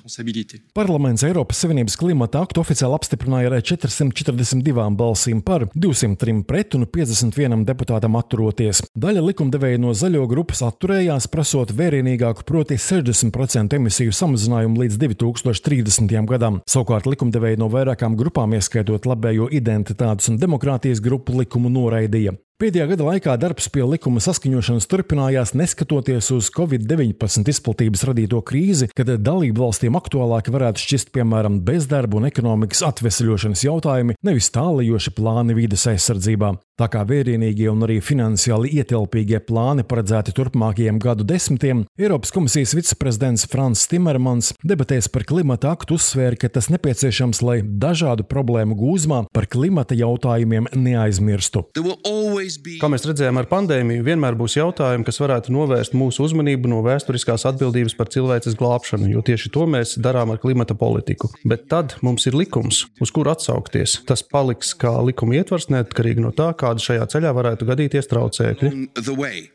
Parlaments 0.76 1.24
Eiropas 1.26 1.62
Savienības 1.62 1.98
klimata 2.00 2.42
aktu 2.42 2.62
oficiāli 2.62 2.98
apstiprināja 2.98 3.52
ar 3.52 3.62
442 3.62 4.88
balsīm 4.98 5.42
par, 5.44 5.68
203 5.74 6.42
pret 6.48 6.76
un 6.78 6.86
51 6.88 7.66
deputātam 7.68 8.18
atturoties. 8.18 8.82
Daļa 8.98 9.24
likumdevēja 9.28 9.80
no 9.82 9.94
zaļo 9.96 10.26
grupas 10.30 10.64
atturējās, 10.66 11.28
prasot 11.32 11.74
vērienīgāku, 11.76 12.46
proti 12.48 12.78
60% 12.80 13.78
emisiju 13.78 14.14
samazinājumu 14.16 14.84
līdz 14.84 14.98
2030. 15.04 15.81
Gadam. 16.30 16.60
Savukārt 16.68 17.06
likumdevēja 17.06 17.58
no 17.58 17.68
vairākām 17.72 18.16
grupām, 18.16 18.54
ieskaitot 18.54 19.06
labējo 19.06 19.48
identitātes 19.50 20.28
un 20.30 20.38
demokrātijas 20.38 21.02
grupu 21.02 21.38
likumu, 21.40 21.72
noraidīja. 21.72 22.36
Pēdējā 22.60 22.84
gada 22.92 23.06
laikā 23.08 23.32
darbs 23.40 23.66
pie 23.72 23.82
likuma 23.82 24.20
saskaņošanas 24.22 24.86
turpinājās 24.90 25.54
neskatoties 25.58 26.28
uz 26.34 26.50
Covid-19 26.54 27.48
izplatības 27.50 28.04
radīto 28.06 28.38
krīzi, 28.46 28.90
kad 28.94 29.10
dalību 29.18 29.64
valstīm 29.64 29.96
aktuālāki 29.98 30.54
varētu 30.54 30.84
šķist 30.84 31.10
piemēram 31.16 31.62
bezdarba 31.66 32.20
un 32.20 32.28
ekonomikas 32.28 32.84
atvesļošanas 32.86 33.64
jautājumi, 33.66 34.18
nevis 34.22 34.52
tālajoši 34.54 35.14
plāni 35.16 35.58
vides 35.58 35.88
aizsardzībā. 35.90 36.52
Tā 36.80 36.86
kā 36.88 37.02
vērienīgie 37.04 37.66
un 37.68 37.84
arī 37.84 37.98
finansiāli 38.00 38.70
ietilpīgie 38.80 39.42
plāni 39.44 39.84
paredzēti 39.84 40.32
turpmākajiem 40.34 40.96
gadu 41.02 41.26
desmitiem, 41.28 41.82
Eiropas 42.00 42.32
komisijas 42.32 42.72
viceprezidents 42.74 43.44
Frans 43.52 43.84
Timermans 43.90 44.54
debatēs 44.64 45.10
par 45.12 45.26
klimata 45.28 45.74
aktu 45.76 45.98
uzsvēra, 45.98 46.38
ka 46.40 46.48
tas 46.56 46.70
nepieciešams, 46.72 47.42
lai 47.44 47.58
dažādu 47.60 48.24
problēmu 48.26 48.78
gūzmā 48.80 49.20
par 49.36 49.50
klimata 49.52 49.98
jautājumiem 49.98 50.70
neaizmirstu. 50.72 51.66
Kā 52.80 52.88
mēs 52.90 53.04
redzējām 53.06 53.38
ar 53.38 53.46
pandēmiju, 53.50 54.02
vienmēr 54.06 54.36
būs 54.38 54.56
jautājumi, 54.58 55.04
kas 55.06 55.20
varētu 55.22 55.52
novērst 55.54 55.94
mūsu 55.94 56.24
uzmanību 56.26 56.70
no 56.72 56.80
vēsturiskās 56.84 57.44
atbildības 57.50 57.94
par 57.98 58.10
cilvēces 58.12 58.56
glābšanu, 58.58 59.10
jo 59.12 59.22
tieši 59.26 59.52
to 59.54 59.66
mēs 59.70 59.94
darām 60.02 60.32
ar 60.34 60.40
klimata 60.42 60.74
politiku. 60.78 61.30
Bet 61.46 61.68
tad 61.70 61.96
mums 62.02 62.26
ir 62.26 62.36
likums, 62.38 62.84
uz 63.02 63.12
kuru 63.14 63.32
atsaukties. 63.34 64.00
Tas 64.08 64.24
paliks 64.26 64.72
kā 64.78 64.94
likuma 65.06 65.38
ietvars, 65.38 65.68
neatkarīgi 65.72 66.24
no 66.24 66.32
tā, 66.34 66.50
kāda 66.58 66.82
šajā 66.82 67.06
ceļā 67.14 67.32
varētu 67.36 67.68
gadīties 67.68 68.10
traucēkļi. 68.10 68.72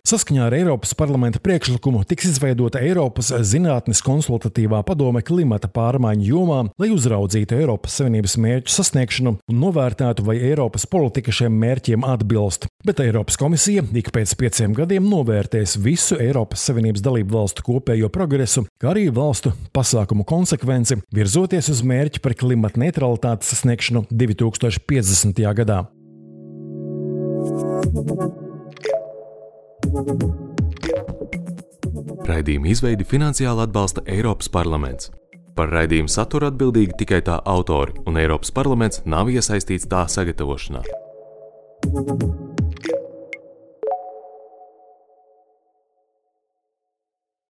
Saskaņā 0.07 0.47
ar 0.47 0.57
Eiropas 0.57 0.95
parlamenta 0.97 1.41
priekšlikumu 1.43 2.05
tiks 2.07 2.31
izveidota 2.31 2.81
Eiropas 2.83 3.33
zinātnes 3.47 4.03
konsultatīvā 4.05 4.83
padome 4.87 5.23
klimata 5.27 5.69
pārmaiņu 5.71 6.29
jomā, 6.31 6.61
lai 6.79 6.91
uzraudzītu 6.95 7.59
Eiropas 7.59 7.99
Savienības 7.99 8.37
mērķu 8.43 8.73
sasniegšanu 8.77 9.37
un 9.37 9.61
novērtētu, 9.65 10.23
vai 10.27 10.39
Eiropas 10.39 10.87
politika 10.89 11.33
šiem 11.35 11.57
mērķiem 11.59 12.07
atbilst 12.07 12.69
bet 12.87 12.99
Eiropas 13.03 13.35
komisija 13.35 13.81
ik 13.99 14.13
pēc 14.15 14.31
pieciem 14.39 14.71
gadiem 14.75 15.07
novērtēs 15.11 15.75
visu 15.83 16.15
Eiropas 16.23 16.61
Savienības 16.69 17.03
dalību 17.03 17.35
valstu 17.35 17.65
kopējo 17.67 18.07
progresu, 18.13 18.63
kā 18.79 18.93
arī 18.93 19.09
valstu 19.11 19.51
pasākumu 19.75 20.23
konsekvenci, 20.27 21.01
virzoties 21.15 21.67
uz 21.73 21.83
mērķi 21.83 22.21
par 22.23 22.37
klimata 22.39 22.79
neutralitātes 22.79 23.51
sasniegšanu 23.51 24.05
2050. 24.07 25.43
gadā. 25.59 25.81
Raidījuma 32.27 32.71
izveidi 32.71 33.07
finansiāli 33.07 33.65
atbalsta 33.67 34.05
Eiropas 34.07 34.47
parlaments. 34.51 35.11
Par 35.59 35.73
raidījumu 35.73 36.11
saturu 36.11 36.47
atbildīgi 36.51 36.95
tikai 37.03 37.19
tā 37.25 37.41
autori, 37.43 37.97
un 38.07 38.19
Eiropas 38.21 38.53
parlaments 38.55 39.03
nav 39.03 39.27
iesaistīts 39.33 39.89
tā 39.91 40.05
sagatavošanā. 40.07 40.85
thank 41.87 42.23
you 42.23 42.66